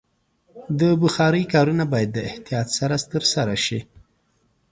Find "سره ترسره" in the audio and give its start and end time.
2.77-3.55